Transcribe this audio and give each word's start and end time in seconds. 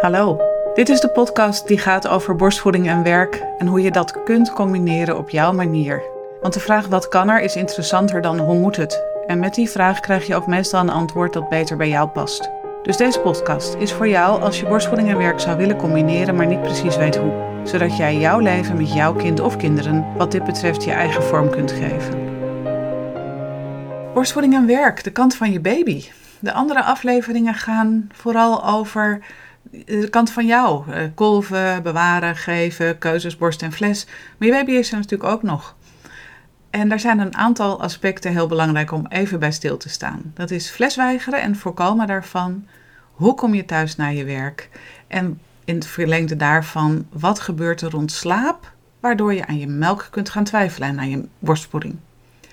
Hallo, 0.00 0.40
dit 0.74 0.88
is 0.88 1.00
de 1.00 1.08
podcast 1.08 1.68
die 1.68 1.78
gaat 1.78 2.08
over 2.08 2.36
borstvoeding 2.36 2.88
en 2.88 3.02
werk 3.02 3.44
en 3.58 3.66
hoe 3.66 3.82
je 3.82 3.90
dat 3.90 4.22
kunt 4.24 4.52
combineren 4.52 5.18
op 5.18 5.30
jouw 5.30 5.52
manier. 5.52 6.02
Want 6.40 6.54
de 6.54 6.60
vraag 6.60 6.86
wat 6.86 7.08
kan 7.08 7.28
er 7.28 7.40
is 7.40 7.56
interessanter 7.56 8.20
dan 8.20 8.38
hoe 8.38 8.58
moet 8.58 8.76
het. 8.76 9.04
En 9.26 9.38
met 9.38 9.54
die 9.54 9.70
vraag 9.70 10.00
krijg 10.00 10.26
je 10.26 10.34
ook 10.34 10.46
meestal 10.46 10.80
een 10.80 10.90
antwoord 10.90 11.32
dat 11.32 11.48
beter 11.48 11.76
bij 11.76 11.88
jou 11.88 12.08
past. 12.08 12.50
Dus 12.82 12.96
deze 12.96 13.20
podcast 13.20 13.74
is 13.74 13.92
voor 13.92 14.08
jou 14.08 14.42
als 14.42 14.60
je 14.60 14.66
borstvoeding 14.66 15.08
en 15.08 15.18
werk 15.18 15.40
zou 15.40 15.56
willen 15.56 15.76
combineren, 15.76 16.36
maar 16.36 16.46
niet 16.46 16.62
precies 16.62 16.96
weet 16.96 17.16
hoe. 17.16 17.60
Zodat 17.64 17.96
jij 17.96 18.16
jouw 18.16 18.38
leven 18.38 18.76
met 18.76 18.92
jouw 18.92 19.14
kind 19.14 19.40
of 19.40 19.56
kinderen 19.56 20.06
wat 20.16 20.32
dit 20.32 20.44
betreft 20.44 20.84
je 20.84 20.90
eigen 20.92 21.22
vorm 21.22 21.50
kunt 21.50 21.72
geven. 21.72 22.26
Borstvoeding 24.14 24.54
en 24.54 24.66
werk, 24.66 25.04
de 25.04 25.10
kant 25.10 25.34
van 25.34 25.52
je 25.52 25.60
baby. 25.60 26.04
De 26.40 26.52
andere 26.52 26.82
afleveringen 26.82 27.54
gaan 27.54 28.08
vooral 28.12 28.66
over 28.66 29.20
de 29.70 30.08
kant 30.10 30.30
van 30.30 30.46
jou. 30.46 30.92
Eh, 30.92 31.02
kolven, 31.14 31.82
bewaren, 31.82 32.36
geven, 32.36 32.98
keuzes, 32.98 33.36
borst 33.36 33.62
en 33.62 33.72
fles. 33.72 34.06
Maar 34.38 34.48
je 34.48 34.54
baby 34.54 34.72
is 34.72 34.90
er 34.90 34.96
natuurlijk 34.96 35.30
ook 35.30 35.42
nog. 35.42 35.76
En 36.70 36.88
daar 36.88 37.00
zijn 37.00 37.18
een 37.18 37.36
aantal 37.36 37.80
aspecten 37.80 38.32
heel 38.32 38.46
belangrijk 38.46 38.92
om 38.92 39.06
even 39.08 39.38
bij 39.38 39.52
stil 39.52 39.76
te 39.76 39.88
staan. 39.88 40.32
Dat 40.34 40.50
is 40.50 40.70
flesweigeren 40.70 41.40
en 41.40 41.56
voorkomen 41.56 42.06
daarvan. 42.06 42.66
Hoe 43.12 43.34
kom 43.34 43.54
je 43.54 43.64
thuis 43.64 43.96
naar 43.96 44.14
je 44.14 44.24
werk? 44.24 44.68
En 45.06 45.40
in 45.64 45.74
het 45.74 45.86
verlengde 45.86 46.36
daarvan, 46.36 47.06
wat 47.12 47.40
gebeurt 47.40 47.80
er 47.80 47.90
rond 47.90 48.12
slaap, 48.12 48.72
waardoor 49.00 49.34
je 49.34 49.46
aan 49.46 49.58
je 49.58 49.66
melk 49.66 50.08
kunt 50.10 50.30
gaan 50.30 50.44
twijfelen 50.44 50.88
en 50.88 50.98
aan 50.98 51.10
je 51.10 51.28
borstvoeding? 51.38 51.96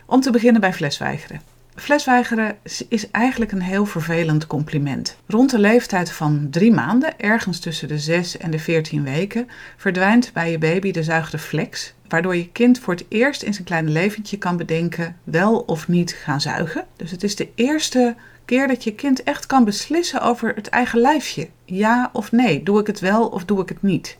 Om 0.05 0.21
te 0.21 0.31
beginnen 0.31 0.61
bij 0.61 0.73
flesweigeren. 0.73 1.54
Flesweigeren 1.75 2.57
is 2.87 3.11
eigenlijk 3.11 3.51
een 3.51 3.61
heel 3.61 3.85
vervelend 3.85 4.47
compliment. 4.47 5.17
Rond 5.27 5.49
de 5.49 5.59
leeftijd 5.59 6.11
van 6.11 6.47
drie 6.49 6.71
maanden, 6.71 7.19
ergens 7.19 7.59
tussen 7.59 7.87
de 7.87 7.99
6 7.99 8.37
en 8.37 8.51
de 8.51 8.59
14 8.59 9.03
weken, 9.03 9.47
verdwijnt 9.77 10.33
bij 10.33 10.51
je 10.51 10.57
baby 10.57 10.91
de 10.91 11.03
zuigreflex, 11.03 11.93
waardoor 12.07 12.35
je 12.35 12.51
kind 12.51 12.79
voor 12.79 12.93
het 12.93 13.05
eerst 13.09 13.43
in 13.43 13.53
zijn 13.53 13.65
kleine 13.65 13.89
leventje 13.89 14.37
kan 14.37 14.57
bedenken 14.57 15.17
wel 15.23 15.59
of 15.59 15.87
niet 15.87 16.11
gaan 16.11 16.41
zuigen. 16.41 16.85
Dus 16.95 17.11
het 17.11 17.23
is 17.23 17.35
de 17.35 17.49
eerste 17.55 18.15
keer 18.45 18.67
dat 18.67 18.83
je 18.83 18.95
kind 18.95 19.23
echt 19.23 19.45
kan 19.45 19.63
beslissen 19.63 20.21
over 20.21 20.51
het 20.55 20.67
eigen 20.67 20.99
lijfje. 20.99 21.49
Ja 21.65 22.09
of 22.13 22.31
nee, 22.31 22.63
doe 22.63 22.79
ik 22.79 22.87
het 22.87 22.99
wel 22.99 23.27
of 23.27 23.45
doe 23.45 23.61
ik 23.61 23.69
het 23.69 23.81
niet? 23.81 24.17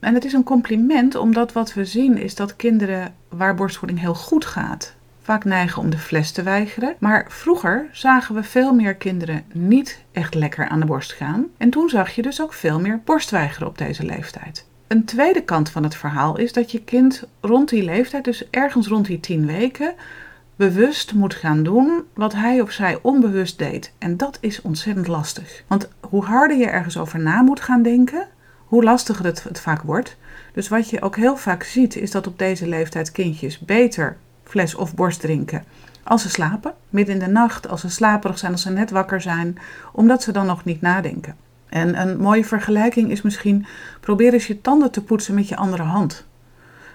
En 0.00 0.14
het 0.14 0.24
is 0.24 0.32
een 0.32 0.44
compliment 0.44 1.14
omdat 1.14 1.52
wat 1.52 1.74
we 1.74 1.84
zien 1.84 2.18
is 2.18 2.34
dat 2.34 2.56
kinderen 2.56 3.14
waar 3.28 3.54
borstvoeding 3.54 4.00
heel 4.00 4.14
goed 4.14 4.44
gaat, 4.44 4.94
vaak 5.28 5.44
neigen 5.44 5.82
om 5.82 5.90
de 5.90 5.98
fles 5.98 6.30
te 6.30 6.42
weigeren. 6.42 6.94
Maar 6.98 7.26
vroeger 7.28 7.88
zagen 7.92 8.34
we 8.34 8.42
veel 8.42 8.74
meer 8.74 8.94
kinderen 8.94 9.44
niet 9.52 10.04
echt 10.12 10.34
lekker 10.34 10.68
aan 10.68 10.80
de 10.80 10.86
borst 10.86 11.12
gaan. 11.12 11.46
En 11.56 11.70
toen 11.70 11.88
zag 11.88 12.10
je 12.10 12.22
dus 12.22 12.42
ook 12.42 12.52
veel 12.52 12.80
meer 12.80 13.00
borstweigeren 13.04 13.68
op 13.68 13.78
deze 13.78 14.04
leeftijd. 14.04 14.66
Een 14.86 15.04
tweede 15.04 15.42
kant 15.42 15.70
van 15.70 15.82
het 15.82 15.94
verhaal 15.94 16.38
is 16.38 16.52
dat 16.52 16.72
je 16.72 16.84
kind 16.84 17.28
rond 17.40 17.68
die 17.68 17.82
leeftijd, 17.82 18.24
dus 18.24 18.50
ergens 18.50 18.86
rond 18.86 19.06
die 19.06 19.20
tien 19.20 19.46
weken, 19.46 19.94
bewust 20.56 21.14
moet 21.14 21.34
gaan 21.34 21.62
doen 21.62 22.02
wat 22.14 22.32
hij 22.32 22.60
of 22.60 22.70
zij 22.70 22.98
onbewust 23.02 23.58
deed. 23.58 23.92
En 23.98 24.16
dat 24.16 24.38
is 24.40 24.62
ontzettend 24.62 25.06
lastig. 25.06 25.62
Want 25.66 25.88
hoe 26.00 26.24
harder 26.24 26.56
je 26.56 26.66
ergens 26.66 26.98
over 26.98 27.20
na 27.20 27.42
moet 27.42 27.60
gaan 27.60 27.82
denken, 27.82 28.28
hoe 28.64 28.84
lastiger 28.84 29.24
het, 29.24 29.42
het 29.42 29.60
vaak 29.60 29.82
wordt. 29.82 30.16
Dus 30.52 30.68
wat 30.68 30.90
je 30.90 31.02
ook 31.02 31.16
heel 31.16 31.36
vaak 31.36 31.62
ziet, 31.62 31.96
is 31.96 32.10
dat 32.10 32.26
op 32.26 32.38
deze 32.38 32.68
leeftijd 32.68 33.12
kindjes 33.12 33.58
beter 33.58 34.16
fles 34.48 34.74
of 34.74 34.94
borst 34.94 35.20
drinken. 35.20 35.64
Als 36.02 36.22
ze 36.22 36.28
slapen, 36.28 36.74
midden 36.90 37.14
in 37.14 37.20
de 37.20 37.30
nacht, 37.30 37.68
als 37.68 37.80
ze 37.80 37.90
slaperig 37.90 38.38
zijn, 38.38 38.52
als 38.52 38.62
ze 38.62 38.70
net 38.70 38.90
wakker 38.90 39.20
zijn, 39.20 39.58
omdat 39.92 40.22
ze 40.22 40.32
dan 40.32 40.46
nog 40.46 40.64
niet 40.64 40.80
nadenken. 40.80 41.36
En 41.68 42.00
een 42.00 42.18
mooie 42.18 42.44
vergelijking 42.44 43.10
is 43.10 43.22
misschien: 43.22 43.66
probeer 44.00 44.32
eens 44.32 44.46
je 44.46 44.60
tanden 44.60 44.90
te 44.90 45.02
poetsen 45.02 45.34
met 45.34 45.48
je 45.48 45.56
andere 45.56 45.82
hand. 45.82 46.26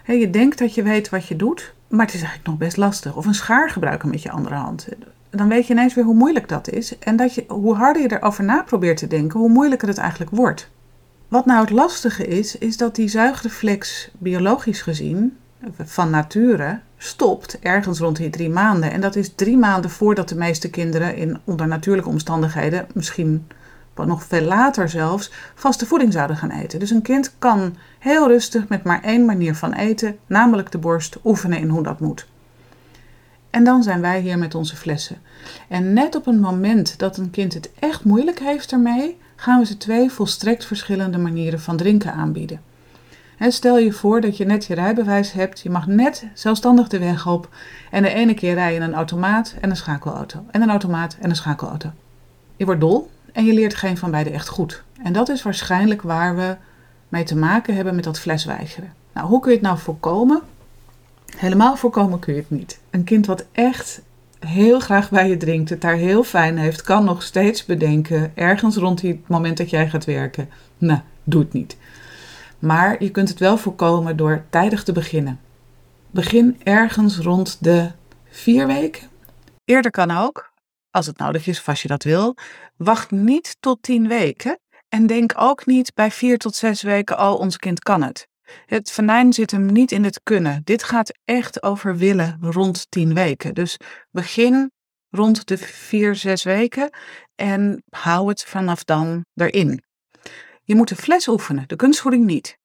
je 0.06 0.30
denkt 0.30 0.58
dat 0.58 0.74
je 0.74 0.84
weet 0.84 1.10
wat 1.10 1.28
je 1.28 1.36
doet, 1.36 1.74
maar 1.88 2.06
het 2.06 2.16
is 2.16 2.22
eigenlijk 2.22 2.50
nog 2.50 2.58
best 2.58 2.78
lastig. 2.78 3.16
Of 3.16 3.26
een 3.26 3.34
schaar 3.34 3.70
gebruiken 3.70 4.10
met 4.10 4.22
je 4.22 4.32
andere 4.32 4.56
hand. 4.56 4.88
Dan 5.30 5.48
weet 5.48 5.68
je 5.68 5.74
ineens 5.74 5.94
weer 5.94 6.04
hoe 6.04 6.16
moeilijk 6.16 6.50
dat 6.50 6.70
is. 6.70 7.00
En 7.00 7.16
dat 7.16 7.36
je, 7.36 7.46
hoe 7.48 7.76
harder 7.76 8.02
je 8.02 8.12
erover 8.12 8.44
na 8.44 8.62
probeert 8.62 8.98
te 8.98 9.08
denken, 9.08 9.40
hoe 9.40 9.50
moeilijker 9.50 9.88
het 9.88 9.98
eigenlijk 9.98 10.32
wordt. 10.32 10.70
Wat 11.28 11.46
nou 11.46 11.62
het 11.62 11.70
lastige 11.70 12.28
is, 12.28 12.58
is 12.58 12.78
dat 12.78 12.96
die 12.96 13.08
zuigreflex 13.08 14.10
biologisch 14.18 14.82
gezien, 14.82 15.38
van 15.84 16.10
nature, 16.10 16.80
stopt 16.98 17.60
ergens 17.60 18.00
rond 18.00 18.18
die 18.18 18.30
drie 18.30 18.50
maanden. 18.50 18.92
En 18.92 19.02
dat 19.02 19.16
is 19.16 19.36
drie 19.36 19.58
maanden 19.58 19.90
voordat 19.90 20.30
de 20.30 20.36
meeste 20.36 20.70
kinderen 20.70 21.16
in 21.16 21.40
onder 21.44 21.68
natuurlijke 21.68 22.10
omstandigheden, 22.10 22.88
misschien 22.94 23.48
nog 23.96 24.24
veel 24.24 24.42
later 24.42 24.90
zelfs, 24.90 25.32
vaste 25.56 25.86
voeding 25.86 26.14
zouden 26.14 26.38
gaan 26.38 26.52
eten. 26.52 26.80
Dus 26.80 26.90
een 26.90 27.02
kind 27.02 27.36
kan 27.40 27.76
heel 28.00 28.28
rustig 28.28 28.68
met 28.68 28.84
maar 28.84 29.02
één 29.04 29.26
manier 29.26 29.56
van 29.56 29.74
eten, 29.74 30.18
namelijk 30.26 30.72
de 30.72 30.78
borst, 30.78 31.18
oefenen 31.24 31.60
in 31.60 31.70
hoe 31.70 31.84
dat 31.84 32.00
moet. 32.00 32.28
En 33.50 33.64
dan 33.64 33.84
zijn 33.84 34.02
wij 34.02 34.22
hier 34.22 34.38
met 34.38 34.56
onze 34.56 34.76
flessen. 34.76 35.18
En 35.70 35.94
net 35.94 36.16
op 36.16 36.26
het 36.26 36.40
moment 36.40 37.00
dat 37.00 37.18
een 37.18 37.32
kind 37.32 37.54
het 37.54 37.72
echt 37.80 38.04
moeilijk 38.04 38.40
heeft 38.40 38.72
ermee, 38.72 39.18
gaan 39.36 39.60
we 39.60 39.66
ze 39.66 39.78
twee 39.78 40.12
volstrekt 40.12 40.66
verschillende 40.66 41.18
manieren 41.18 41.60
van 41.60 41.78
drinken 41.78 42.14
aanbieden 42.14 42.72
stel 43.52 43.78
je 43.78 43.92
voor 43.92 44.22
dat 44.22 44.38
je 44.38 44.46
net 44.46 44.66
je 44.66 44.74
rijbewijs 44.74 45.32
hebt, 45.32 45.60
je 45.60 45.70
mag 45.70 45.88
net 45.88 46.28
zelfstandig 46.34 46.88
de 46.88 47.00
weg 47.00 47.28
op 47.28 47.50
en 47.92 48.04
de 48.04 48.14
ene 48.14 48.34
keer 48.34 48.54
rij 48.54 48.74
je 48.74 48.80
een 48.80 48.94
automaat 48.94 49.56
en 49.62 49.70
een 49.70 49.76
schakelauto. 49.76 50.46
En 50.52 50.62
een 50.62 50.70
automaat 50.70 51.18
en 51.20 51.30
een 51.30 51.36
schakelauto. 51.36 51.92
Je 52.56 52.66
wordt 52.66 52.82
dol 52.82 53.10
en 53.32 53.46
je 53.46 53.54
leert 53.54 53.76
geen 53.76 53.98
van 53.98 54.12
beide 54.12 54.30
echt 54.30 54.48
goed. 54.48 54.84
En 55.04 55.14
dat 55.14 55.30
is 55.30 55.44
waarschijnlijk 55.44 56.02
waar 56.02 56.36
we 56.36 56.56
mee 57.10 57.24
te 57.24 57.36
maken 57.36 57.76
hebben 57.76 57.96
met 57.96 58.04
dat 58.04 58.20
flesweigeren. 58.20 58.94
Nou, 59.14 59.28
hoe 59.28 59.40
kun 59.40 59.52
je 59.52 59.58
het 59.58 59.66
nou 59.66 59.78
voorkomen? 59.78 60.42
Helemaal 61.38 61.76
voorkomen 61.76 62.20
kun 62.20 62.34
je 62.34 62.40
het 62.40 62.50
niet. 62.50 62.80
Een 62.90 63.04
kind 63.04 63.26
wat 63.26 63.46
echt 63.52 64.02
heel 64.40 64.80
graag 64.80 65.10
bij 65.10 65.30
je 65.30 65.38
drinkt, 65.38 65.70
het 65.70 65.82
daar 65.82 65.96
heel 65.96 66.24
fijn 66.24 66.58
heeft, 66.58 66.82
kan 66.82 67.04
nog 67.04 67.24
steeds 67.24 67.66
bedenken, 67.66 68.32
ergens 68.36 68.76
rond 68.76 69.02
het 69.02 69.28
moment 69.28 69.58
dat 69.58 69.70
jij 69.70 69.90
gaat 69.90 70.06
werken, 70.06 70.50
nou, 70.78 71.00
doe 71.24 71.42
het 71.42 71.54
niet. 71.54 71.78
Maar 72.64 73.04
je 73.04 73.12
kunt 73.12 73.30
het 73.30 73.40
wel 73.40 73.58
voorkomen 73.58 74.18
door 74.18 74.46
tijdig 74.50 74.84
te 74.84 74.92
beginnen. 74.92 75.40
Begin 76.12 76.60
ergens 76.64 77.18
rond 77.18 77.64
de 77.64 77.92
vier 78.30 78.68
weken. 78.68 79.10
Eerder 79.66 79.92
kan 79.92 80.12
ook, 80.12 80.52
als 80.92 81.06
het 81.06 81.18
nodig 81.18 81.48
is 81.48 81.60
of 81.60 81.68
als 81.68 81.82
je 81.82 81.88
dat 81.88 82.04
wil. 82.04 82.36
Wacht 82.78 83.12
niet 83.12 83.58
tot 83.60 83.78
tien 83.82 84.08
weken. 84.08 84.60
En 84.90 85.08
denk 85.08 85.34
ook 85.36 85.66
niet 85.66 85.94
bij 85.94 86.12
vier 86.12 86.38
tot 86.38 86.56
zes 86.56 86.82
weken, 86.82 87.20
oh, 87.20 87.40
ons 87.40 87.58
kind 87.58 87.80
kan 87.80 88.02
het. 88.02 88.28
Het 88.66 88.92
venijn 88.92 89.34
zit 89.34 89.52
hem 89.52 89.66
niet 89.66 89.92
in 89.92 90.04
het 90.04 90.20
kunnen. 90.24 90.62
Dit 90.64 90.84
gaat 90.84 91.12
echt 91.26 91.64
over 91.64 91.98
willen 91.98 92.38
rond 92.42 92.86
tien 92.90 93.14
weken. 93.14 93.54
Dus 93.54 93.78
begin 94.12 94.72
rond 95.10 95.48
de 95.48 95.58
vier, 95.58 96.16
zes 96.16 96.44
weken 96.44 96.90
en 97.36 97.84
hou 97.90 98.30
het 98.30 98.44
vanaf 98.44 98.84
dan 98.84 99.26
erin. 99.34 99.84
Je 100.64 100.76
moet 100.76 100.90
de 100.90 100.96
fles 100.96 101.28
oefenen, 101.28 101.68
de 101.68 101.76
kunstvoeding 101.76 102.26
niet. 102.26 102.58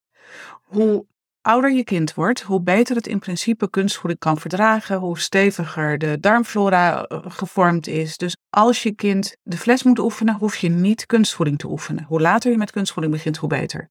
Hoe 0.63 1.07
ouder 1.41 1.73
je 1.73 1.85
kind 1.85 2.15
wordt, 2.15 2.41
hoe 2.41 2.61
beter 2.61 2.97
het 2.97 3.07
in 3.07 3.19
principe 3.19 3.71
kunstvoeding 3.71 4.21
kan 4.21 4.39
verdragen, 4.39 4.97
hoe 4.97 5.19
steviger 5.19 5.99
de 5.99 6.21
darmflora 6.21 7.05
eh, 7.05 7.19
gevormd 7.29 7.87
is. 7.87 8.17
Dus 8.17 8.37
als 8.51 8.83
je 8.83 8.93
kind 8.93 9.37
de 9.43 9.57
fles 9.57 9.83
moet 9.83 9.99
oefenen, 9.99 10.35
hoef 10.35 10.57
je 10.57 10.69
niet 10.69 11.07
kunstvoeding 11.07 11.59
te 11.59 11.69
oefenen. 11.69 12.05
Hoe 12.05 12.21
later 12.21 12.51
je 12.51 12.57
met 12.57 12.71
kunstvoeding 12.71 13.15
begint, 13.15 13.37
hoe 13.37 13.49
beter. 13.49 13.91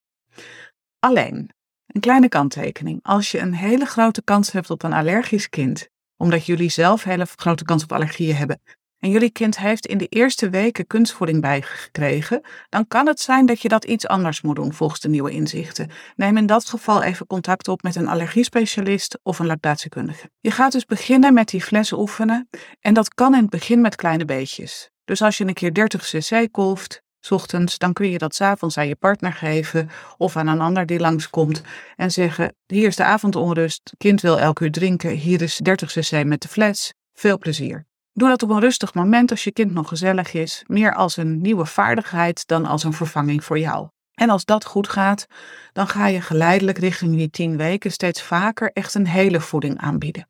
Alleen, 1.00 1.52
een 1.88 2.02
kleine 2.02 2.30
kanttekening. 2.30 3.00
Als 3.04 3.32
je 3.32 3.40
een 3.40 3.54
hele 3.54 3.86
grote 3.86 4.24
kans 4.24 4.52
hebt 4.52 4.70
op 4.70 4.84
een 4.84 4.94
allergisch 4.94 5.50
kind, 5.50 5.88
omdat 6.18 6.46
jullie 6.46 6.70
zelf 6.70 7.04
hele 7.04 7.26
grote 7.26 7.64
kans 7.64 7.84
op 7.84 7.92
allergieën 7.92 8.36
hebben, 8.36 8.62
en 9.00 9.10
jullie 9.10 9.32
kind 9.32 9.58
heeft 9.58 9.86
in 9.86 9.98
de 9.98 10.08
eerste 10.08 10.50
weken 10.50 10.88
kunstvoeding 10.88 11.42
bijgekregen, 11.42 12.42
dan 12.70 12.88
kan 12.88 13.08
het 13.08 13.20
zijn 13.20 13.46
dat 13.46 13.62
je 13.62 13.68
dat 13.68 13.86
iets 13.86 14.08
anders 14.08 14.42
moet 14.42 14.56
doen 14.56 14.74
volgens 14.74 15.00
de 15.00 15.10
nieuwe 15.10 15.32
inzichten. 15.32 15.90
Neem 16.16 16.38
in 16.38 16.46
dat 16.46 16.70
geval 16.70 17.04
even 17.04 17.28
contact 17.28 17.68
op 17.68 17.82
met 17.82 17.96
een 17.96 18.08
allergiespecialist 18.08 19.20
of 19.24 19.40
een 19.40 19.46
lactatiekundige. 19.46 20.30
Je 20.40 20.52
gaat 20.52 20.72
dus 20.72 20.86
beginnen 20.86 21.34
met 21.34 21.50
die 21.50 21.62
flessen 21.62 22.00
oefenen 22.00 22.50
en 22.80 22.94
dat 22.94 23.14
kan 23.14 23.34
in 23.34 23.42
het 23.42 23.50
begin 23.50 23.82
met 23.82 23.96
kleine 23.96 24.26
beetjes. 24.26 24.90
Dus 25.06 25.22
als 25.22 25.38
je 25.38 25.46
een 25.46 25.54
keer 25.54 25.74
30 25.74 26.02
cc 26.02 26.48
kolft, 26.52 27.06
ochtends, 27.32 27.78
dan 27.78 27.94
kun 27.94 28.10
je 28.10 28.18
dat 28.18 28.36
s'avonds 28.36 28.78
aan 28.78 28.88
je 28.88 28.96
partner 28.96 29.34
geven 29.34 29.90
of 30.18 30.36
aan 30.36 30.48
een 30.48 30.62
ander 30.62 30.86
die 30.86 31.00
langskomt 31.00 31.62
en 31.96 32.12
zeggen: 32.12 32.56
Hier 32.66 32.88
is 32.88 32.96
de 32.96 33.04
avondonrust, 33.04 33.94
kind 33.98 34.22
wil 34.22 34.40
elk 34.40 34.60
uur 34.60 34.72
drinken, 34.72 35.10
hier 35.10 35.42
is 35.42 35.58
30 35.58 35.92
cc 35.92 36.24
met 36.24 36.42
de 36.42 36.48
fles, 36.48 36.94
veel 37.14 37.38
plezier. 37.38 37.86
Doe 38.18 38.30
dat 38.30 38.44
op 38.44 38.50
een 38.50 38.60
rustig 38.60 38.94
moment 38.94 39.32
als 39.32 39.44
je 39.44 39.52
kind 39.52 39.74
nog 39.74 39.88
gezellig 39.88 40.34
is, 40.34 40.64
meer 40.68 40.94
als 40.94 41.18
een 41.18 41.42
nieuwe 41.42 41.66
vaardigheid 41.66 42.48
dan 42.48 42.66
als 42.66 42.84
een 42.84 42.94
vervanging 42.94 43.44
voor 43.44 43.60
jou. 43.60 43.88
En 44.14 44.30
als 44.30 44.46
dat 44.46 44.66
goed 44.66 44.90
gaat, 44.90 45.28
dan 45.74 45.88
ga 45.88 46.08
je 46.08 46.22
geleidelijk 46.22 46.78
richting 46.78 47.16
die 47.16 47.30
tien 47.30 47.58
weken 47.58 47.92
steeds 47.92 48.22
vaker 48.22 48.72
echt 48.74 48.94
een 48.94 49.08
hele 49.08 49.40
voeding 49.40 49.78
aanbieden. 49.78 50.28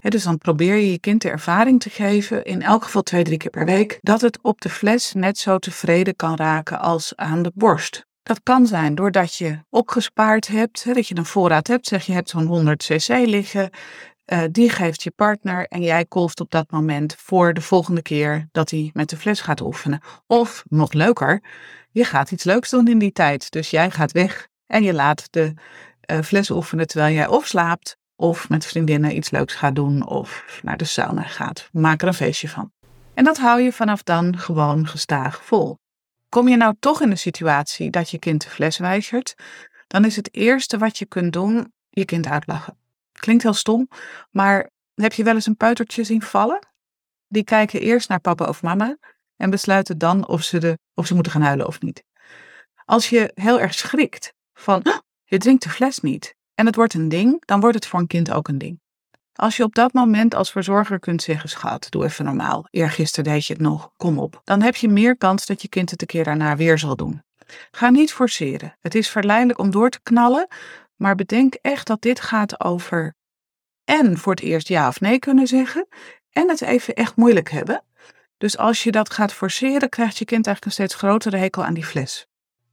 dus 0.00 0.22
dan 0.22 0.38
probeer 0.38 0.74
je 0.74 0.90
je 0.90 0.98
kind 0.98 1.22
de 1.22 1.30
ervaring 1.30 1.80
te 1.80 1.90
geven, 1.90 2.44
in 2.44 2.62
elk 2.62 2.84
geval 2.84 3.02
twee, 3.02 3.24
drie 3.24 3.38
keer 3.38 3.50
per 3.50 3.64
week, 3.64 3.98
dat 4.00 4.20
het 4.20 4.38
op 4.42 4.60
de 4.60 4.70
fles 4.70 5.12
net 5.12 5.38
zo 5.38 5.58
tevreden 5.58 6.16
kan 6.16 6.36
raken 6.36 6.80
als 6.80 7.12
aan 7.16 7.42
de 7.42 7.52
borst. 7.54 8.06
Dat 8.22 8.40
kan 8.42 8.66
zijn 8.66 8.94
doordat 8.94 9.34
je 9.34 9.58
opgespaard 9.70 10.48
hebt, 10.48 10.94
dat 10.94 11.08
je 11.08 11.16
een 11.16 11.24
voorraad 11.24 11.66
hebt. 11.66 11.86
Zeg 11.86 12.06
je 12.06 12.12
hebt 12.12 12.30
zo'n 12.30 12.46
100 12.46 12.84
cc 12.84 13.08
liggen, 13.08 13.70
uh, 14.26 14.42
die 14.50 14.70
geeft 14.70 15.02
je 15.02 15.10
partner 15.10 15.66
en 15.66 15.82
jij 15.82 16.04
kolft 16.04 16.40
op 16.40 16.50
dat 16.50 16.70
moment 16.70 17.16
voor 17.18 17.54
de 17.54 17.60
volgende 17.60 18.02
keer 18.02 18.48
dat 18.52 18.70
hij 18.70 18.90
met 18.92 19.08
de 19.08 19.16
fles 19.16 19.40
gaat 19.40 19.60
oefenen. 19.60 20.00
Of 20.26 20.64
nog 20.68 20.92
leuker, 20.92 21.42
je 21.90 22.04
gaat 22.04 22.30
iets 22.30 22.44
leuks 22.44 22.70
doen 22.70 22.88
in 22.88 22.98
die 22.98 23.12
tijd. 23.12 23.50
Dus 23.50 23.70
jij 23.70 23.90
gaat 23.90 24.12
weg 24.12 24.48
en 24.66 24.82
je 24.82 24.94
laat 24.94 25.26
de 25.32 25.54
uh, 26.10 26.20
fles 26.20 26.50
oefenen 26.50 26.86
terwijl 26.86 27.14
jij 27.14 27.26
of 27.26 27.46
slaapt 27.46 27.96
of 28.16 28.48
met 28.48 28.66
vriendinnen 28.66 29.16
iets 29.16 29.30
leuks 29.30 29.54
gaat 29.54 29.74
doen 29.74 30.06
of 30.06 30.60
naar 30.62 30.76
de 30.76 30.84
sauna 30.84 31.22
gaat. 31.22 31.68
Maak 31.72 32.02
er 32.02 32.08
een 32.08 32.14
feestje 32.14 32.48
van. 32.48 32.72
En 33.14 33.24
dat 33.24 33.38
hou 33.38 33.60
je 33.60 33.72
vanaf 33.72 34.02
dan 34.02 34.38
gewoon 34.38 34.86
gestaag 34.86 35.44
vol. 35.44 35.78
Kom 36.28 36.48
je 36.48 36.56
nou 36.56 36.74
toch 36.78 37.00
in 37.00 37.10
de 37.10 37.16
situatie 37.16 37.90
dat 37.90 38.10
je 38.10 38.18
kind 38.18 38.42
de 38.42 38.48
fles 38.48 38.78
weigert, 38.78 39.34
dan 39.86 40.04
is 40.04 40.16
het 40.16 40.34
eerste 40.34 40.78
wat 40.78 40.98
je 40.98 41.06
kunt 41.06 41.32
doen 41.32 41.72
je 41.90 42.04
kind 42.04 42.26
uitlachen. 42.26 42.76
Klinkt 43.24 43.42
heel 43.42 43.52
stom, 43.52 43.88
maar 44.30 44.70
heb 44.94 45.12
je 45.12 45.24
wel 45.24 45.34
eens 45.34 45.46
een 45.46 45.56
puitertje 45.56 46.04
zien 46.04 46.22
vallen? 46.22 46.68
Die 47.28 47.44
kijken 47.44 47.80
eerst 47.80 48.08
naar 48.08 48.20
papa 48.20 48.44
of 48.44 48.62
mama 48.62 48.96
en 49.36 49.50
besluiten 49.50 49.98
dan 49.98 50.28
of 50.28 50.42
ze, 50.42 50.58
de, 50.58 50.78
of 50.94 51.06
ze 51.06 51.14
moeten 51.14 51.32
gaan 51.32 51.42
huilen 51.42 51.66
of 51.66 51.80
niet. 51.80 52.04
Als 52.84 53.08
je 53.08 53.30
heel 53.34 53.60
erg 53.60 53.74
schrikt 53.74 54.34
van 54.52 54.82
je 55.24 55.38
drinkt 55.38 55.62
de 55.62 55.70
fles 55.70 55.98
niet 55.98 56.34
en 56.54 56.66
het 56.66 56.74
wordt 56.74 56.94
een 56.94 57.08
ding, 57.08 57.42
dan 57.44 57.60
wordt 57.60 57.74
het 57.74 57.86
voor 57.86 58.00
een 58.00 58.06
kind 58.06 58.30
ook 58.30 58.48
een 58.48 58.58
ding. 58.58 58.80
Als 59.32 59.56
je 59.56 59.62
op 59.62 59.74
dat 59.74 59.92
moment 59.92 60.34
als 60.34 60.50
verzorger 60.50 60.98
kunt 60.98 61.22
zeggen, 61.22 61.48
schat, 61.48 61.86
doe 61.90 62.04
even 62.04 62.24
normaal. 62.24 62.66
Eergisteren 62.70 63.32
deed 63.32 63.46
je 63.46 63.52
het 63.52 63.62
nog, 63.62 63.90
kom 63.96 64.18
op. 64.18 64.40
Dan 64.44 64.62
heb 64.62 64.76
je 64.76 64.88
meer 64.88 65.16
kans 65.16 65.46
dat 65.46 65.62
je 65.62 65.68
kind 65.68 65.90
het 65.90 66.00
een 66.00 66.06
keer 66.06 66.24
daarna 66.24 66.56
weer 66.56 66.78
zal 66.78 66.96
doen. 66.96 67.22
Ga 67.70 67.90
niet 67.90 68.12
forceren. 68.12 68.76
Het 68.80 68.94
is 68.94 69.08
verleidelijk 69.08 69.58
om 69.58 69.70
door 69.70 69.90
te 69.90 70.00
knallen, 70.02 70.48
maar 70.96 71.14
bedenk 71.14 71.54
echt 71.54 71.86
dat 71.86 72.02
dit 72.02 72.20
gaat 72.20 72.60
over 72.60 73.14
en 73.84 74.18
voor 74.18 74.32
het 74.32 74.42
eerst 74.42 74.68
ja 74.68 74.88
of 74.88 75.00
nee 75.00 75.18
kunnen 75.18 75.46
zeggen 75.46 75.86
en 76.30 76.48
het 76.48 76.60
even 76.60 76.94
echt 76.94 77.16
moeilijk 77.16 77.50
hebben. 77.50 77.84
Dus 78.38 78.58
als 78.58 78.82
je 78.82 78.90
dat 78.90 79.10
gaat 79.10 79.32
forceren, 79.32 79.88
krijgt 79.88 80.18
je 80.18 80.24
kind 80.24 80.46
eigenlijk 80.46 80.64
een 80.64 80.84
steeds 80.84 81.02
grotere 81.02 81.36
hekel 81.36 81.64
aan 81.64 81.74
die 81.74 81.84
fles. 81.84 82.26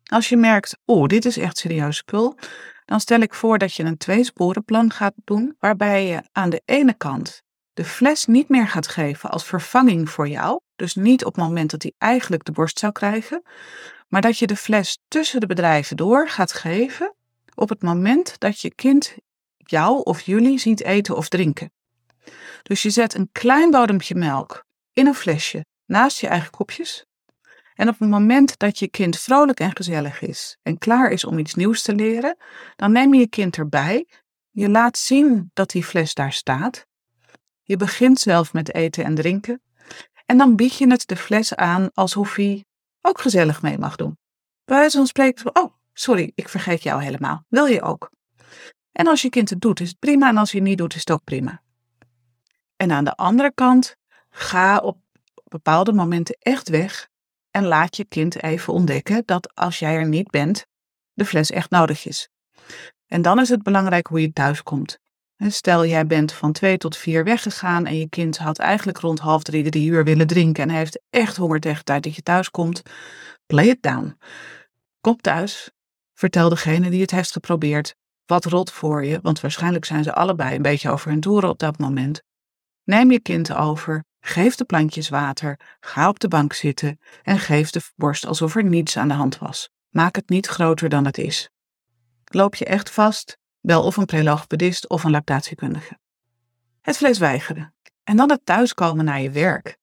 Als 0.04 0.30
je 0.30 0.38
merkt, 0.38 0.78
oh, 0.86 1.08
dit 1.08 1.26
is 1.26 1.38
echt 1.38 1.58
serieus 1.58 1.98
spul, 1.98 2.38
dan 2.86 3.00
stel 3.00 3.20
ik 3.20 3.34
voor 3.34 3.58
dat 3.58 3.74
je 3.74 3.84
een 3.84 3.98
tweesporenplan 3.98 4.92
gaat 4.92 5.14
doen, 5.16 5.56
waarbij 5.60 6.08
je 6.08 6.22
aan 6.32 6.50
de 6.50 6.62
ene 6.66 6.94
kant 6.94 7.42
de 7.74 7.86
fles 7.86 8.26
niet 8.26 8.50
meer 8.50 8.68
gaat 8.68 8.88
geven 8.88 9.30
als 9.30 9.46
vervanging 9.46 10.10
voor 10.10 10.28
jou, 10.28 10.60
dus 10.76 10.96
niet 10.96 11.26
op 11.26 11.36
het 11.36 11.44
moment 11.44 11.72
dat 11.72 11.82
hij 11.82 11.94
eigenlijk 11.98 12.44
de 12.44 12.52
borst 12.52 12.80
zou 12.80 12.92
krijgen, 12.92 13.44
maar 14.08 14.22
dat 14.22 14.38
je 14.38 14.48
de 14.48 14.56
fles 14.56 14.98
tussen 15.08 15.40
de 15.40 15.46
bedrijven 15.46 15.98
door 15.98 16.30
gaat 16.30 16.54
geven 16.54 17.16
op 17.56 17.69
het 17.69 17.81
moment 17.81 18.39
dat 18.39 18.59
je 18.59 18.75
kind 18.75 19.15
jou 19.57 20.03
of 20.03 20.21
jullie 20.21 20.59
ziet 20.59 20.83
eten 20.83 21.18
of 21.18 21.30
drinken. 21.30 21.71
Dus 22.63 22.81
je 22.81 22.89
zet 22.89 23.13
een 23.13 23.30
klein 23.31 23.71
bodempje 23.71 24.15
melk 24.15 24.65
in 24.94 25.07
een 25.07 25.15
flesje 25.15 25.65
naast 25.86 26.19
je 26.19 26.27
eigen 26.27 26.51
kopjes. 26.51 27.06
En 27.74 27.88
op 27.88 28.00
het 28.00 28.09
moment 28.09 28.59
dat 28.59 28.80
je 28.80 28.88
kind 28.88 29.19
vrolijk 29.19 29.59
en 29.59 29.75
gezellig 29.75 30.21
is 30.21 30.57
en 30.63 30.77
klaar 30.77 31.12
is 31.12 31.25
om 31.25 31.39
iets 31.39 31.56
nieuws 31.56 31.81
te 31.81 31.95
leren, 31.95 32.38
dan 32.75 32.92
neem 32.92 33.13
je 33.13 33.19
je 33.19 33.27
kind 33.27 33.57
erbij. 33.57 34.07
Je 34.50 34.69
laat 34.69 34.98
zien 34.98 35.51
dat 35.53 35.69
die 35.69 35.83
fles 35.83 36.13
daar 36.13 36.33
staat. 36.33 36.86
Je 37.62 37.77
begint 37.77 38.19
zelf 38.19 38.53
met 38.53 38.74
eten 38.74 39.03
en 39.03 39.15
drinken. 39.15 39.62
En 40.25 40.38
dan 40.38 40.56
bied 40.56 40.75
je 40.75 40.88
het 40.88 41.07
de 41.07 41.15
fles 41.15 41.56
aan 41.56 41.89
alsof 41.94 42.36
hij 42.36 42.65
ook 43.01 43.21
gezellig 43.21 43.62
mee 43.62 43.77
mag 43.77 43.95
doen. 43.95 44.18
Bij 44.65 44.77
wijze 44.77 44.98
van 44.98 45.07
spreken, 45.07 45.56
oh, 45.56 45.74
sorry, 46.01 46.31
ik 46.36 46.50
vergeet 46.50 46.83
jou 46.83 47.03
helemaal. 47.03 47.45
Wil 47.48 47.65
je 47.65 47.81
ook? 47.81 48.12
En 48.92 49.07
als 49.07 49.21
je 49.21 49.30
kind 49.30 49.50
het 49.50 49.62
doet, 49.62 49.80
is 49.80 49.89
het 49.89 50.00
prima. 50.00 50.30
En 50.30 50.38
als 50.38 50.51
je 50.51 50.57
het 50.57 50.68
niet 50.68 50.77
doet, 50.77 50.94
is 50.94 51.00
het 51.00 51.12
ook 51.12 51.24
prima. 51.24 51.62
En 52.75 52.92
aan 52.92 53.03
de 53.03 53.15
andere 53.15 53.51
kant, 53.53 53.95
ga 54.30 54.77
op 54.77 54.98
bepaalde 55.44 55.94
momenten 55.94 56.38
echt 56.39 56.69
weg 56.69 57.09
en 57.51 57.65
laat 57.65 57.95
je 57.95 58.06
kind 58.06 58.44
even 58.44 58.74
ontdekken 58.74 59.24
dat 59.25 59.56
als 59.56 59.80
jij 59.80 59.95
er 59.95 60.07
niet 60.07 60.30
bent, 60.30 60.65
de 61.13 61.25
fles 61.25 61.51
echt 61.51 61.69
nodig 61.69 62.06
is. 62.06 62.30
En 63.07 63.21
dan 63.21 63.39
is 63.39 63.50
het 63.50 63.63
belangrijk 63.63 64.07
hoe 64.07 64.21
je 64.21 64.33
thuis 64.33 64.63
komt. 64.63 65.00
Stel, 65.38 65.86
jij 65.86 66.07
bent 66.07 66.33
van 66.33 66.51
twee 66.51 66.77
tot 66.77 66.98
vier 66.98 67.24
weggegaan 67.24 67.86
en 67.86 67.98
je 67.98 68.09
kind 68.09 68.38
had 68.38 68.59
eigenlijk 68.59 68.98
rond 68.98 69.19
half 69.19 69.44
drie, 69.44 69.69
drie 69.69 69.89
uur 69.89 70.03
willen 70.03 70.27
drinken 70.27 70.63
en 70.63 70.75
heeft 70.75 71.01
echt 71.09 71.38
honger 71.38 71.59
tegen 71.59 71.77
de 71.77 71.83
tijd 71.83 72.03
dat 72.03 72.15
je 72.15 72.21
thuis 72.21 72.50
komt. 72.50 72.81
Play 73.45 73.68
it 73.68 73.81
down. 73.81 74.18
Kom 75.01 75.18
thuis. 75.18 75.71
Vertel 76.22 76.50
degene 76.50 76.90
die 76.90 77.02
het 77.02 77.12
heeft 77.12 77.32
geprobeerd 77.32 77.96
wat 78.26 78.46
rot 78.46 78.72
voor 78.72 79.06
je, 79.06 79.20
want 79.22 79.40
waarschijnlijk 79.40 79.86
zijn 79.86 80.04
ze 80.04 80.14
allebei 80.14 80.56
een 80.56 80.62
beetje 80.62 80.90
over 80.90 81.10
hun 81.10 81.20
toeren 81.20 81.50
op 81.50 81.60
dat 81.60 81.78
moment. 81.78 82.22
Neem 82.84 83.12
je 83.12 83.20
kind 83.20 83.54
over, 83.54 84.04
geef 84.20 84.56
de 84.56 84.66
plantjes 84.66 85.10
water, 85.10 85.60
ga 85.80 86.10
op 86.10 86.20
de 86.20 86.28
bank 86.28 86.54
zitten 86.54 87.00
en 87.24 87.40
geef 87.40 87.70
de 87.70 87.82
borst 87.96 88.26
alsof 88.26 88.56
er 88.56 88.64
niets 88.64 88.98
aan 88.98 89.08
de 89.08 89.14
hand 89.14 89.38
was. 89.38 89.70
Maak 89.90 90.16
het 90.16 90.30
niet 90.30 90.48
groter 90.48 90.90
dan 90.90 91.06
het 91.06 91.18
is. 91.18 91.50
Loop 92.26 92.56
je 92.56 92.66
echt 92.66 92.90
vast, 92.90 93.38
bel 93.62 93.84
of 93.84 93.98
een 93.98 94.06
prelogopedist 94.06 94.90
of 94.90 95.04
een 95.04 95.12
lactatiekundige. 95.12 96.00
Het 96.82 96.98
vlees 96.98 97.18
weigeren. 97.18 97.74
En 98.04 98.16
dan 98.16 98.30
het 98.30 98.46
thuiskomen 98.46 99.06
naar 99.06 99.22
je 99.22 99.32
werk. 99.32 99.78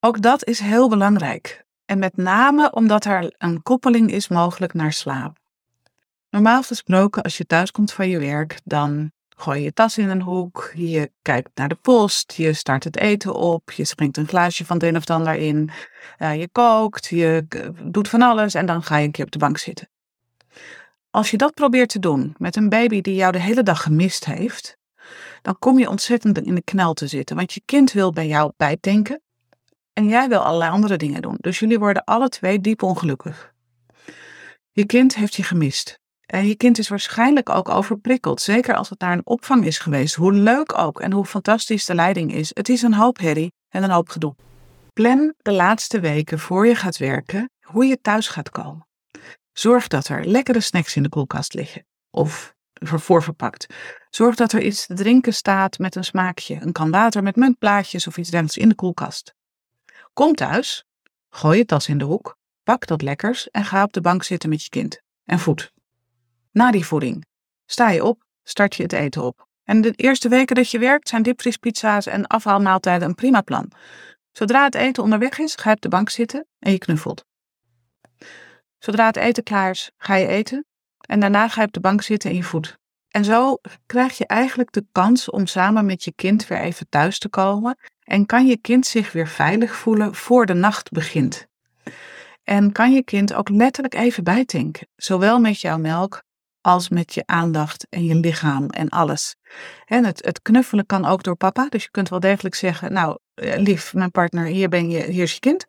Ook 0.00 0.22
dat 0.22 0.44
is 0.44 0.58
heel 0.58 0.88
belangrijk. 0.88 1.65
En 1.86 1.98
met 1.98 2.16
name 2.16 2.72
omdat 2.72 3.04
er 3.04 3.34
een 3.38 3.62
koppeling 3.62 4.10
is 4.10 4.28
mogelijk 4.28 4.74
naar 4.74 4.92
slaap. 4.92 5.38
Normaal 6.30 6.62
gesproken, 6.62 7.22
als 7.22 7.36
je 7.36 7.46
thuiskomt 7.46 7.92
van 7.92 8.08
je 8.08 8.18
werk, 8.18 8.60
dan 8.64 9.12
gooi 9.36 9.58
je 9.58 9.64
je 9.64 9.72
tas 9.72 9.98
in 9.98 10.08
een 10.08 10.22
hoek, 10.22 10.72
je 10.74 11.10
kijkt 11.22 11.50
naar 11.54 11.68
de 11.68 11.74
post, 11.74 12.32
je 12.32 12.52
start 12.52 12.84
het 12.84 12.96
eten 12.96 13.34
op, 13.34 13.70
je 13.70 13.84
schenkt 13.84 14.16
een 14.16 14.28
glaasje 14.28 14.64
van 14.64 14.76
het 14.76 14.84
een 14.84 14.94
of 14.94 15.00
het 15.00 15.10
ander 15.10 15.34
in, 15.34 15.70
uh, 16.18 16.36
je 16.36 16.48
kookt, 16.48 17.06
je 17.06 17.46
doet 17.82 18.08
van 18.08 18.22
alles 18.22 18.54
en 18.54 18.66
dan 18.66 18.82
ga 18.82 18.96
je 18.96 19.04
een 19.04 19.10
keer 19.10 19.24
op 19.24 19.30
de 19.30 19.38
bank 19.38 19.58
zitten. 19.58 19.88
Als 21.10 21.30
je 21.30 21.36
dat 21.36 21.54
probeert 21.54 21.88
te 21.88 21.98
doen 21.98 22.34
met 22.38 22.56
een 22.56 22.68
baby 22.68 23.00
die 23.00 23.14
jou 23.14 23.32
de 23.32 23.40
hele 23.40 23.62
dag 23.62 23.82
gemist 23.82 24.24
heeft, 24.24 24.76
dan 25.42 25.58
kom 25.58 25.78
je 25.78 25.88
ontzettend 25.88 26.38
in 26.38 26.54
de 26.54 26.62
knel 26.62 26.94
te 26.94 27.06
zitten, 27.06 27.36
want 27.36 27.52
je 27.52 27.62
kind 27.64 27.92
wil 27.92 28.12
bij 28.12 28.26
jou 28.26 28.52
bijdenken 28.56 29.20
en 29.96 30.08
jij 30.08 30.28
wil 30.28 30.38
allerlei 30.38 30.70
andere 30.70 30.96
dingen 30.96 31.22
doen. 31.22 31.36
Dus 31.40 31.58
jullie 31.58 31.78
worden 31.78 32.04
alle 32.04 32.28
twee 32.28 32.60
diep 32.60 32.82
ongelukkig. 32.82 33.52
Je 34.70 34.86
kind 34.86 35.14
heeft 35.14 35.34
je 35.34 35.42
gemist. 35.42 36.00
En 36.26 36.46
je 36.46 36.56
kind 36.56 36.78
is 36.78 36.88
waarschijnlijk 36.88 37.48
ook 37.48 37.68
overprikkeld, 37.68 38.40
zeker 38.40 38.76
als 38.76 38.90
het 38.90 39.00
naar 39.00 39.12
een 39.12 39.26
opvang 39.26 39.64
is 39.64 39.78
geweest. 39.78 40.14
Hoe 40.14 40.32
leuk 40.32 40.78
ook 40.78 41.00
en 41.00 41.12
hoe 41.12 41.24
fantastisch 41.24 41.84
de 41.84 41.94
leiding 41.94 42.32
is. 42.34 42.50
Het 42.54 42.68
is 42.68 42.82
een 42.82 42.94
hoop 42.94 43.18
herrie 43.18 43.52
en 43.68 43.82
een 43.82 43.90
hoop 43.90 44.08
gedoe. 44.08 44.34
Plan 44.92 45.34
de 45.36 45.52
laatste 45.52 46.00
weken 46.00 46.38
voor 46.38 46.66
je 46.66 46.74
gaat 46.74 46.96
werken 46.96 47.50
hoe 47.60 47.84
je 47.84 48.00
thuis 48.00 48.28
gaat 48.28 48.50
komen. 48.50 48.86
Zorg 49.52 49.86
dat 49.86 50.08
er 50.08 50.26
lekkere 50.26 50.60
snacks 50.60 50.96
in 50.96 51.02
de 51.02 51.08
koelkast 51.08 51.54
liggen 51.54 51.86
of 52.10 52.54
voorverpakt. 52.80 53.66
Zorg 54.10 54.34
dat 54.34 54.52
er 54.52 54.62
iets 54.62 54.86
te 54.86 54.94
drinken 54.94 55.34
staat 55.34 55.78
met 55.78 55.94
een 55.94 56.04
smaakje, 56.04 56.58
een 56.60 56.72
kan 56.72 56.90
water 56.90 57.22
met 57.22 57.36
muntplaatjes 57.36 58.06
of 58.06 58.16
iets 58.16 58.30
dergelijks 58.30 58.62
in 58.62 58.68
de 58.68 58.74
koelkast. 58.74 59.34
Kom 60.16 60.34
thuis, 60.34 60.84
gooi 61.28 61.58
je 61.58 61.64
tas 61.64 61.88
in 61.88 61.98
de 61.98 62.04
hoek, 62.04 62.36
pak 62.62 62.86
dat 62.86 63.02
lekkers 63.02 63.50
en 63.50 63.64
ga 63.64 63.82
op 63.82 63.92
de 63.92 64.00
bank 64.00 64.22
zitten 64.22 64.48
met 64.48 64.62
je 64.62 64.68
kind 64.68 65.00
en 65.24 65.38
voed. 65.38 65.72
Na 66.52 66.70
die 66.70 66.86
voeding 66.86 67.26
sta 67.66 67.90
je 67.90 68.04
op, 68.04 68.24
start 68.42 68.74
je 68.74 68.82
het 68.82 68.92
eten 68.92 69.22
op. 69.22 69.46
En 69.64 69.80
de 69.80 69.92
eerste 69.92 70.28
weken 70.28 70.56
dat 70.56 70.70
je 70.70 70.78
werkt 70.78 71.08
zijn 71.08 71.22
diepvriespizza's 71.22 72.06
en 72.06 72.26
afhaalmaaltijden 72.26 73.08
een 73.08 73.14
prima 73.14 73.40
plan. 73.40 73.70
Zodra 74.32 74.64
het 74.64 74.74
eten 74.74 75.02
onderweg 75.02 75.38
is, 75.38 75.54
ga 75.54 75.68
je 75.68 75.76
op 75.76 75.82
de 75.82 75.88
bank 75.88 76.10
zitten 76.10 76.46
en 76.58 76.72
je 76.72 76.78
knuffelt. 76.78 77.24
Zodra 78.78 79.06
het 79.06 79.16
eten 79.16 79.42
klaar 79.42 79.70
is, 79.70 79.90
ga 79.96 80.14
je 80.14 80.26
eten 80.26 80.66
en 81.00 81.20
daarna 81.20 81.48
ga 81.48 81.60
je 81.60 81.66
op 81.66 81.72
de 81.72 81.80
bank 81.80 82.02
zitten 82.02 82.30
en 82.30 82.36
je 82.36 82.42
voedt. 82.42 82.78
En 83.08 83.24
zo 83.24 83.58
krijg 83.86 84.18
je 84.18 84.26
eigenlijk 84.26 84.72
de 84.72 84.86
kans 84.92 85.30
om 85.30 85.46
samen 85.46 85.86
met 85.86 86.04
je 86.04 86.12
kind 86.12 86.46
weer 86.46 86.60
even 86.60 86.88
thuis 86.88 87.18
te 87.18 87.28
komen 87.28 87.76
en 88.06 88.26
kan 88.26 88.46
je 88.46 88.56
kind 88.56 88.86
zich 88.86 89.12
weer 89.12 89.28
veilig 89.28 89.76
voelen 89.76 90.14
voor 90.14 90.46
de 90.46 90.54
nacht 90.54 90.90
begint. 90.90 91.46
En 92.44 92.72
kan 92.72 92.92
je 92.92 93.02
kind 93.02 93.34
ook 93.34 93.48
letterlijk 93.48 93.94
even 93.94 94.24
bijtanken, 94.24 94.88
zowel 94.96 95.40
met 95.40 95.60
jouw 95.60 95.78
melk 95.78 96.22
als 96.60 96.88
met 96.88 97.14
je 97.14 97.22
aandacht 97.26 97.86
en 97.88 98.04
je 98.04 98.14
lichaam 98.14 98.68
en 98.68 98.88
alles. 98.88 99.36
En 99.84 100.04
het, 100.04 100.24
het 100.24 100.42
knuffelen 100.42 100.86
kan 100.86 101.04
ook 101.04 101.22
door 101.22 101.36
papa, 101.36 101.66
dus 101.68 101.82
je 101.82 101.90
kunt 101.90 102.08
wel 102.08 102.20
degelijk 102.20 102.54
zeggen, 102.54 102.92
nou 102.92 103.18
eh, 103.34 103.58
lief, 103.58 103.94
mijn 103.94 104.10
partner, 104.10 104.44
hier 104.44 104.68
ben 104.68 104.90
je, 104.90 105.02
hier 105.02 105.22
is 105.22 105.32
je 105.32 105.40
kind. 105.40 105.66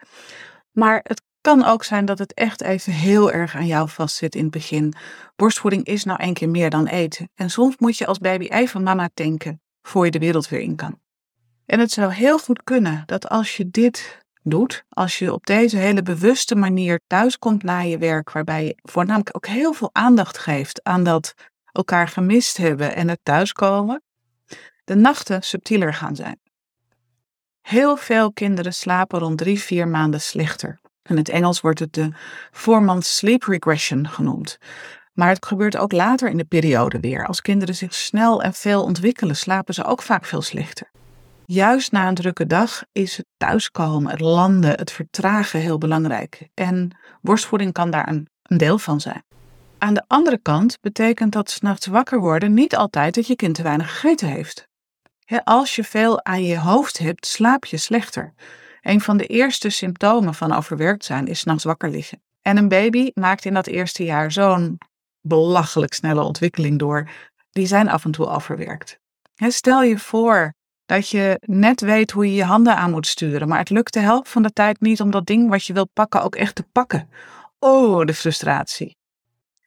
Maar 0.72 1.00
het 1.04 1.22
kan 1.42 1.66
ook 1.66 1.84
zijn 1.84 2.06
dat 2.06 2.20
het 2.20 2.34
echt 2.34 2.62
even 2.62 2.94
heel 2.94 3.32
erg 3.32 3.56
aan 3.56 3.68
jou 3.68 3.90
vastzit 3.90 4.36
in 4.36 4.42
het 4.42 4.52
begin. 4.52 4.94
Borstvoeding 5.36 5.86
is 5.86 6.04
nou 6.04 6.24
een 6.24 6.34
keer 6.34 6.50
meer 6.50 6.70
dan 6.70 6.88
eten. 6.88 7.30
En 7.36 7.50
soms 7.50 7.76
moet 7.78 7.98
je 7.98 8.06
als 8.06 8.18
baby 8.18 8.46
even 8.46 8.84
mama 8.84 9.10
tanken 9.14 9.62
voor 9.82 10.06
je 10.06 10.12
de 10.12 10.20
wereld 10.20 10.50
weer 10.50 10.60
in 10.60 10.76
kan. 10.76 11.00
En 11.68 11.80
het 11.80 11.92
zou 11.92 12.14
heel 12.14 12.40
goed 12.40 12.64
kunnen 12.64 13.04
dat 13.06 13.30
als 13.30 13.58
je 13.58 13.70
dit 13.70 14.26
doet, 14.44 14.84
als 14.90 15.20
je 15.20 15.34
op 15.34 15.46
deze 15.46 15.78
hele 15.78 16.02
bewuste 16.02 16.56
manier 16.56 17.00
thuiskomt 17.08 17.64
na 17.64 17.80
je 17.80 17.98
werk, 17.98 18.32
waarbij 18.32 18.66
je 18.66 18.78
voornamelijk 18.82 19.36
ook 19.36 19.48
heel 19.48 19.74
veel 19.74 19.90
aandacht 19.92 20.38
geeft 20.38 20.84
aan 20.84 21.04
dat 21.04 21.34
elkaar 21.72 22.08
gemist 22.08 22.58
hebben 22.58 22.96
en 22.96 23.08
het 23.08 23.20
thuiskomen, 23.24 24.02
de 24.84 24.96
nachten 24.96 25.44
subtieler 25.44 25.94
gaan 25.94 26.16
zijn. 26.16 26.40
Heel 27.62 27.98
veel 27.98 28.34
kinderen 28.34 28.74
slapen 28.74 29.20
rond 29.20 29.38
drie, 29.38 29.60
vier 29.60 29.88
maanden 29.88 30.22
slechter. 30.22 30.80
In 31.04 31.18
het 31.18 31.30
Engels 31.30 31.62
wordt 31.62 31.80
het 31.80 31.94
de 31.94 32.12
four-month 32.52 33.06
sleep 33.06 33.44
regression 33.44 34.08
genoemd. 34.08 34.58
Maar 35.14 35.30
het 35.30 35.46
gebeurt 35.46 35.78
ook 35.78 35.92
later 35.92 36.30
in 36.30 36.38
de 36.38 36.46
periode 36.46 37.00
weer. 37.00 37.26
Als 37.26 37.42
kinderen 37.42 37.76
zich 37.76 37.94
snel 37.94 38.44
en 38.44 38.54
veel 38.54 38.84
ontwikkelen, 38.84 39.36
slapen 39.36 39.74
ze 39.74 39.84
ook 39.84 40.02
vaak 40.02 40.26
veel 40.26 40.42
slechter. 40.42 40.90
Juist 41.50 41.92
na 41.92 42.08
een 42.08 42.16
drukke 42.16 42.46
dag 42.46 42.84
is 42.92 43.18
het 43.18 43.26
thuiskomen, 43.38 44.12
het 44.12 44.20
landen, 44.20 44.70
het 44.70 44.92
vertragen 44.92 45.60
heel 45.60 45.78
belangrijk. 45.78 46.48
En 46.54 46.98
borstvoeding 47.22 47.74
kan 47.74 47.92
daar 47.92 48.08
een, 48.08 48.28
deel 48.42 48.78
van 48.78 49.02
zijn. 49.02 49.24
Aan 49.78 49.94
de 49.94 50.04
andere 50.08 50.40
kant 50.42 50.78
betekent 50.82 51.32
dat 51.32 51.50
s'nachts 51.50 51.86
wakker 51.86 52.20
worden 52.20 52.54
niet 52.54 52.76
altijd 52.76 53.16
dat 53.16 53.28
je 53.28 53.36
kind 53.36 53.56
te 53.56 53.62
weinig 53.62 53.92
gegeten 53.92 54.28
heeft. 54.28 54.68
Als 55.44 55.76
je 55.76 55.84
veel 55.84 56.26
aan 56.26 56.44
je 56.44 56.60
hoofd 56.60 56.98
hebt, 56.98 57.26
slaap 57.26 57.66
je 57.66 57.78
slechter. 57.78 58.34
Een 58.82 59.02
van 59.02 59.18
de 59.18 59.26
eerste 59.26 59.70
symptomen 59.70 60.34
van 60.34 60.54
overwerkt 60.54 61.06
zijn 61.06 61.28
is 61.28 61.40
s'nachts 61.40 61.64
wakker 61.64 61.90
liggen. 61.90 62.22
En 62.42 62.58
een 62.58 62.68
baby 62.68 63.12
maakt 63.14 63.46
in 63.46 63.54
dat 63.54 63.68
eerste 63.68 64.04
jaar 64.04 64.32
zo'n 64.32 64.78
belachelijk 65.22 65.94
snelle 65.94 66.22
ontwikkeling 66.22 66.80
door. 66.80 67.10
Die 67.52 67.68
zijn 67.68 67.90
af 67.90 68.06
en 68.06 68.12
toe 68.12 68.28
overwerkt. 68.28 69.00
Stel 69.36 69.84
je 69.84 70.00
voor 70.00 70.56
dat 70.88 71.10
je 71.10 71.42
net 71.46 71.82
weet 71.82 72.12
hoe 72.12 72.26
je 72.26 72.34
je 72.34 72.44
handen 72.44 72.76
aan 72.76 72.92
moet 72.92 73.08
sturen, 73.08 73.48
maar 73.48 73.60
het 73.60 73.70
lukt 73.70 73.94
de 73.94 74.00
helft 74.00 74.30
van 74.30 74.44
de 74.44 74.54
tijd 74.54 74.82
niet 74.82 75.02
om 75.02 75.12
dat 75.12 75.26
ding 75.26 75.50
wat 75.50 75.66
je 75.66 75.74
wilt 75.74 75.94
pakken 75.94 76.24
ook 76.24 76.36
echt 76.36 76.56
te 76.56 76.64
pakken. 76.64 77.10
Oh, 77.60 78.06
de 78.06 78.14
frustratie. 78.14 78.98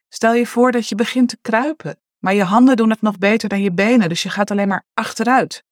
Stel 0.08 0.34
je 0.34 0.46
voor 0.46 0.72
dat 0.72 0.88
je 0.88 0.94
begint 0.94 1.28
te 1.28 1.38
kruipen, 1.42 1.98
maar 2.18 2.34
je 2.34 2.42
handen 2.42 2.76
doen 2.76 2.90
het 2.90 3.02
nog 3.02 3.18
beter 3.18 3.48
dan 3.48 3.62
je 3.62 3.72
benen, 3.72 4.08
dus 4.08 4.22
je 4.22 4.30
gaat 4.30 4.50
alleen 4.50 4.68
maar 4.68 4.84
achteruit. 4.94 5.64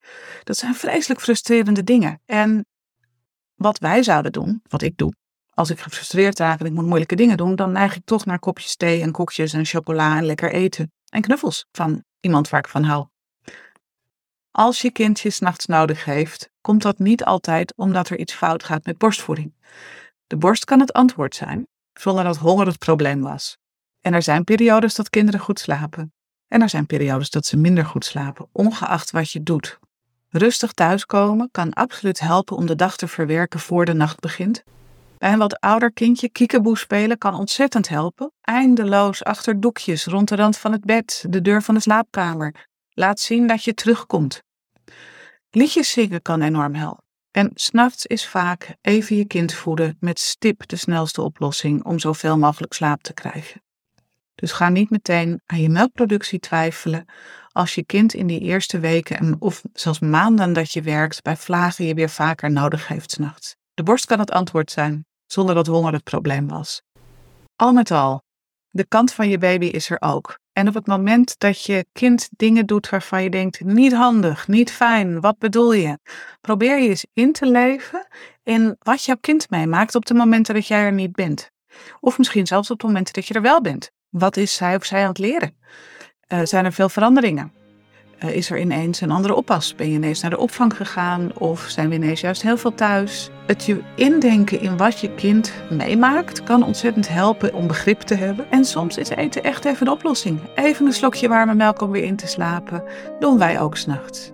Dat 0.45 0.57
zijn 0.57 0.75
vreselijk 0.75 1.21
frustrerende 1.21 1.85
dingen. 1.85 2.21
En 2.27 2.67
wat 3.55 3.79
wij 3.79 4.03
zouden 4.03 4.33
doen, 4.33 4.63
wat 4.69 4.83
ik 4.83 4.97
doe, 4.97 5.13
als 5.55 5.71
ik 5.71 5.81
gefrustreerd 5.81 6.39
raak 6.39 6.61
en 6.61 6.67
ik 6.67 6.73
moet 6.73 6.87
moeilijke 6.87 7.17
dingen 7.17 7.37
doen, 7.37 7.57
dan 7.57 7.73
neig 7.73 7.97
ik 7.97 8.05
toch 8.05 8.25
naar 8.25 8.39
kopjes 8.39 8.77
thee 8.77 9.03
en 9.03 9.13
koekjes 9.13 9.53
en 9.53 9.65
chocola 9.65 10.17
en 10.17 10.25
lekker 10.25 10.53
eten. 10.53 10.93
En 11.09 11.21
knuffels 11.21 11.67
van 11.73 12.05
iemand 12.21 12.49
waar 12.49 12.61
ik 12.61 12.69
van 12.69 12.83
hou. 12.83 13.07
Als 14.59 14.81
je 14.81 14.91
kindje 14.91 15.31
s'nachts 15.31 15.67
nodig 15.67 16.05
heeft, 16.05 16.51
komt 16.61 16.83
dat 16.83 16.99
niet 16.99 17.25
altijd 17.25 17.73
omdat 17.77 18.09
er 18.09 18.19
iets 18.19 18.35
fout 18.35 18.65
gaat 18.65 18.85
met 18.85 18.99
borstvoeding. 18.99 19.53
De 20.27 20.37
borst 20.37 20.65
kan 20.65 20.81
het 20.81 20.93
antwoord 20.93 21.35
zijn, 21.35 21.67
zonder 21.93 22.25
dat 22.25 22.37
honger 22.37 22.67
het 22.67 22.79
probleem 22.79 23.21
was. 23.21 23.59
En 24.01 24.15
er 24.15 24.23
zijn 24.23 24.45
periodes 24.45 24.95
dat 24.95 25.11
kinderen 25.11 25.41
goed 25.41 25.61
slapen. 25.61 26.13
En 26.49 26.63
er 26.63 26.69
zijn 26.69 26.87
periodes 26.87 27.31
dat 27.31 27.47
ze 27.47 27.57
minder 27.57 27.85
goed 27.85 28.05
slapen, 28.05 28.49
ongeacht 28.53 29.11
wat 29.11 29.31
je 29.31 29.43
doet. 29.43 29.79
Rustig 30.29 30.73
thuiskomen 30.73 31.49
kan 31.51 31.73
absoluut 31.73 32.21
helpen 32.21 32.57
om 32.57 32.67
de 32.67 32.77
dag 32.77 32.97
te 32.97 33.09
verwerken 33.09 33.61
voor 33.61 33.85
de 33.85 33.95
nacht 33.95 34.21
begint. 34.21 34.63
Bij 35.19 35.33
een 35.33 35.39
wat 35.39 35.61
ouder 35.61 35.93
kindje 35.93 36.29
kiekeboe 36.29 36.79
spelen 36.79 37.19
kan 37.19 37.35
ontzettend 37.35 37.89
helpen. 37.89 38.33
Eindeloos 38.41 39.25
achter 39.25 39.61
doekjes 39.61 40.05
rond 40.05 40.29
de 40.29 40.37
rand 40.37 40.57
van 40.57 40.73
het 40.73 40.85
bed, 40.85 41.25
de 41.29 41.41
deur 41.43 41.63
van 41.63 41.75
de 41.75 41.81
slaapkamer. 41.81 42.67
Laat 42.91 43.21
zien 43.21 43.47
dat 43.47 43.65
je 43.65 43.75
terugkomt. 43.75 44.47
Liedjes 45.51 45.91
zingen 45.91 46.23
kan 46.23 46.43
enorm 46.43 46.75
helpen. 46.75 47.05
En 47.31 47.51
s'nachts 47.55 48.07
is 48.07 48.27
vaak 48.27 48.77
even 48.81 49.17
je 49.17 49.25
kind 49.25 49.55
voeden 49.55 49.97
met 50.01 50.19
stip 50.19 50.69
de 50.69 50.77
snelste 50.77 51.23
oplossing 51.23 51.85
om 51.85 51.99
zoveel 51.99 52.39
mogelijk 52.39 52.73
slaap 52.73 53.03
te 53.03 53.15
krijgen. 53.15 53.63
Dus 54.35 54.53
ga 54.53 54.69
niet 54.69 54.91
meteen 54.91 55.41
aan 55.47 55.61
je 55.61 55.69
melkproductie 55.69 56.39
twijfelen 56.39 57.05
als 57.53 57.75
je 57.75 57.85
kind 57.85 58.15
in 58.15 58.27
die 58.27 58.41
eerste 58.41 58.79
weken 58.79 59.37
of 59.39 59.63
zelfs 59.73 59.99
maanden 59.99 60.53
dat 60.53 60.73
je 60.73 60.83
werkt 60.83 61.23
bij 61.23 61.37
vlagen 61.37 61.85
je 61.85 61.95
weer 61.95 62.11
vaker 62.11 62.51
nodig 62.51 62.89
heeft 62.89 63.11
s'nachts. 63.11 63.57
De 63.75 63.83
borst 63.83 64.07
kan 64.07 64.19
het 64.19 64.31
antwoord 64.31 64.71
zijn, 64.71 65.07
zonder 65.27 65.55
dat 65.55 65.67
honger 65.67 65.93
het 65.93 66.05
probleem 66.05 66.49
was. 66.49 66.83
Al 67.57 67.73
met 67.73 67.91
al, 67.91 68.23
de 68.71 68.87
kant 68.87 69.13
van 69.13 69.29
je 69.29 69.39
baby 69.39 69.67
is 69.67 69.91
er 69.91 70.01
ook. 70.01 70.39
En 70.59 70.69
op 70.69 70.75
het 70.75 70.87
moment 70.87 71.39
dat 71.39 71.65
je 71.65 71.87
kind 71.93 72.29
dingen 72.37 72.67
doet 72.67 72.89
waarvan 72.89 73.23
je 73.23 73.31
denkt, 73.31 73.65
niet 73.65 73.93
handig, 73.93 74.49
niet 74.49 74.71
fijn, 74.71 75.21
wat 75.21 75.39
bedoel 75.39 75.73
je? 75.73 75.99
Probeer 76.41 76.79
je 76.79 76.89
eens 76.89 77.07
in 77.13 77.33
te 77.33 77.47
leven 77.47 78.07
in 78.43 78.77
wat 78.79 79.05
jouw 79.05 79.17
kind 79.21 79.51
meemaakt 79.51 79.95
op 79.95 80.07
de 80.07 80.15
momenten 80.15 80.55
dat 80.55 80.67
jij 80.67 80.81
er 80.81 80.93
niet 80.93 81.13
bent. 81.13 81.51
Of 82.01 82.19
misschien 82.19 82.47
zelfs 82.47 82.71
op 82.71 82.81
de 82.81 82.87
momenten 82.87 83.15
dat 83.15 83.27
je 83.27 83.35
er 83.35 83.43
wel 83.43 83.61
bent. 83.61 83.91
Wat 84.09 84.37
is 84.37 84.55
zij 84.55 84.77
of 84.77 84.85
zij 84.85 85.03
aan 85.03 85.09
het 85.09 85.19
leren? 85.19 85.57
Uh, 86.29 86.41
zijn 86.43 86.65
er 86.65 86.73
veel 86.73 86.89
veranderingen? 86.89 87.53
Uh, 88.25 88.35
is 88.35 88.51
er 88.51 88.61
ineens 88.61 89.01
een 89.01 89.11
andere 89.11 89.35
oppas? 89.35 89.75
Ben 89.75 89.89
je 89.89 89.95
ineens 89.95 90.21
naar 90.21 90.31
de 90.31 90.39
opvang 90.39 90.77
gegaan? 90.77 91.31
Of 91.39 91.61
zijn 91.61 91.89
we 91.89 91.95
ineens 91.95 92.21
juist 92.21 92.43
heel 92.43 92.57
veel 92.57 92.75
thuis? 92.75 93.31
Het 93.47 93.65
je 93.65 93.81
indenken 93.97 94.61
in 94.61 94.77
wat 94.77 95.01
je 95.01 95.15
kind 95.15 95.53
meemaakt 95.71 96.43
kan 96.43 96.63
ontzettend 96.63 97.09
helpen 97.09 97.55
om 97.55 97.67
begrip 97.67 98.01
te 98.01 98.15
hebben. 98.15 98.51
En 98.51 98.65
soms 98.65 98.97
is 98.97 99.09
eten 99.09 99.43
echt 99.43 99.65
even 99.65 99.87
de 99.87 99.93
oplossing. 99.93 100.41
Even 100.55 100.87
een 100.87 100.93
slokje 100.93 101.29
warme 101.29 101.55
melk 101.55 101.81
om 101.81 101.91
weer 101.91 102.05
in 102.05 102.17
te 102.17 102.27
slapen. 102.27 102.83
Doen 103.19 103.39
wij 103.39 103.61
ook 103.61 103.77
s'nachts. 103.77 104.33